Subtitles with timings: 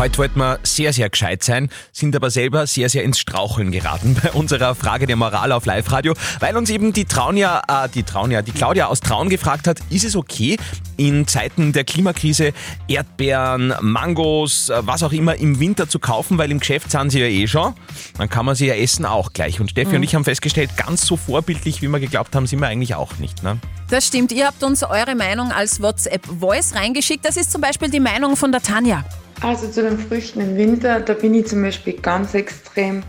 [0.00, 4.16] Heute wollten wir sehr, sehr gescheit sein, sind aber selber sehr, sehr ins Straucheln geraten
[4.22, 8.40] bei unserer Frage der Moral auf Live-Radio, weil uns eben die Traunia, äh, die Traunia,
[8.40, 10.56] die Claudia aus Traun gefragt hat, ist es okay,
[10.96, 12.54] in Zeiten der Klimakrise
[12.88, 17.20] Erdbeeren, Mangos, äh, was auch immer im Winter zu kaufen, weil im Geschäft sind sie
[17.20, 17.74] ja eh schon,
[18.16, 19.60] dann kann man sie ja essen auch gleich.
[19.60, 22.68] Und Steffi und ich haben festgestellt, ganz so vorbildlich, wie wir geglaubt haben, sind wir
[22.68, 23.42] eigentlich auch nicht.
[23.42, 23.58] Ne?
[23.90, 24.32] Das stimmt.
[24.32, 27.22] Ihr habt uns eure Meinung als WhatsApp-Voice reingeschickt.
[27.22, 29.04] Das ist zum Beispiel die Meinung von der Tanja.
[29.42, 33.02] Also zu den Früchten im Winter, da bin ich zum Beispiel ganz extrem.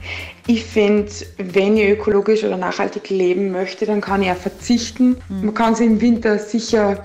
[0.48, 5.18] Ich finde, wenn ich ökologisch oder nachhaltig leben möchte, dann kann ich auch verzichten.
[5.28, 7.04] Man kann sich im Winter sicher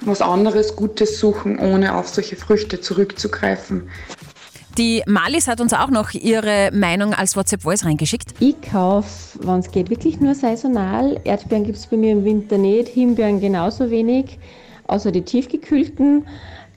[0.00, 3.88] was anderes Gutes suchen, ohne auf solche Früchte zurückzugreifen.
[4.78, 8.32] Die Malis hat uns auch noch ihre Meinung als WhatsApp-Voice reingeschickt.
[8.40, 11.20] Ich kaufe, wenn es geht, wirklich nur saisonal.
[11.24, 14.38] Erdbeeren gibt es bei mir im Winter nicht, Himbeeren genauso wenig,
[14.86, 16.26] außer die tiefgekühlten.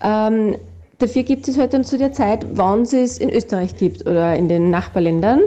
[0.01, 0.57] Ähm,
[0.99, 4.35] dafür gibt es halt dann zu der Zeit, wann es es in Österreich gibt oder
[4.35, 5.41] in den Nachbarländern.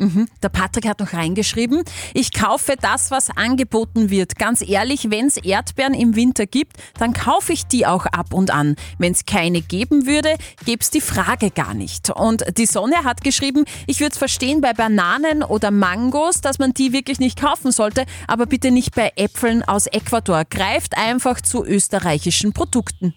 [0.00, 0.28] Mhm.
[0.42, 1.84] Der Patrick hat noch reingeschrieben,
[2.14, 4.36] ich kaufe das, was angeboten wird.
[4.36, 8.50] Ganz ehrlich, wenn es Erdbeeren im Winter gibt, dann kaufe ich die auch ab und
[8.50, 8.76] an.
[8.96, 12.08] Wenn es keine geben würde, gäbe es die Frage gar nicht.
[12.08, 16.72] Und die Sonne hat geschrieben, ich würde es verstehen bei Bananen oder Mangos, dass man
[16.72, 20.44] die wirklich nicht kaufen sollte, aber bitte nicht bei Äpfeln aus Ecuador.
[20.48, 23.12] Greift einfach zu österreichischen Produkten.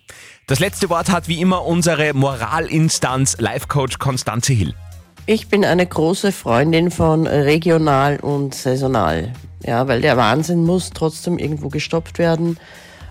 [0.48, 4.76] Das letzte Wort hat wie immer unsere Moralinstanz Life-Coach Konstanze Hill.
[5.26, 9.32] Ich bin eine große Freundin von regional und saisonal.
[9.66, 12.58] Ja, weil der Wahnsinn muss trotzdem irgendwo gestoppt werden.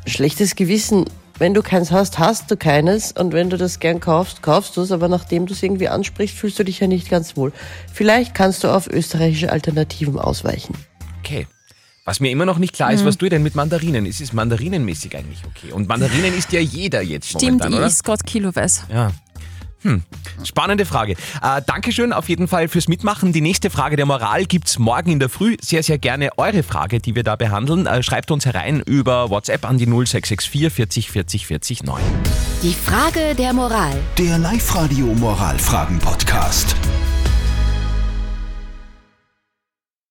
[0.06, 1.06] Schlechtes Gewissen.
[1.38, 3.12] Wenn du keins hast, hast du keines.
[3.12, 4.92] Und wenn du das gern kaufst, kaufst du es.
[4.92, 7.50] Aber nachdem du es irgendwie ansprichst, fühlst du dich ja nicht ganz wohl.
[7.91, 10.74] Vielleicht kannst du auf österreichische Alternativen ausweichen.
[11.20, 11.47] Okay.
[12.04, 14.06] Was mir immer noch nicht klar ist, was du denn mit Mandarinen?
[14.06, 15.72] Ist es mandarinenmäßig eigentlich okay?
[15.72, 17.86] Und Mandarinen isst ja jeder jetzt Stimmt, momentan, ich oder?
[17.86, 18.82] ist Gott kiloweise.
[18.92, 19.12] Ja.
[19.83, 20.02] Hm.
[20.44, 21.12] Spannende Frage.
[21.42, 23.32] Äh, Dankeschön auf jeden Fall fürs Mitmachen.
[23.32, 25.56] Die nächste Frage der Moral gibt's morgen in der Früh.
[25.60, 27.87] Sehr, sehr gerne eure Frage, die wir da behandeln.
[27.87, 32.03] Äh, schreibt uns herein über WhatsApp an die 0664 40 40 40 9.
[32.62, 33.94] Die Frage der Moral.
[34.19, 36.76] Der Live-Radio Moralfragen-Podcast.